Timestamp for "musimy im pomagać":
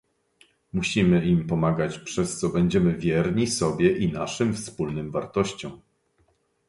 0.73-1.99